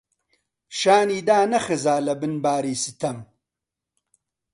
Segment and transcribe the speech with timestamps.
[0.79, 3.17] شانی دانەخزا لەبن باری ستەم،